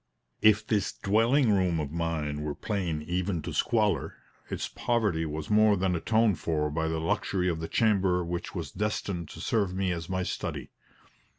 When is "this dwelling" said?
0.65-1.51